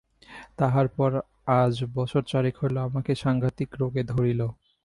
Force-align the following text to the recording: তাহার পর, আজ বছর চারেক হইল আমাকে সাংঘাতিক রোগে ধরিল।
তাহার 0.57 0.87
পর, 0.87 1.11
আজ 1.61 1.75
বছর 1.93 2.21
চারেক 2.23 2.55
হইল 2.61 2.75
আমাকে 2.79 3.11
সাংঘাতিক 3.15 3.69
রোগে 3.79 4.03
ধরিল। 4.03 4.41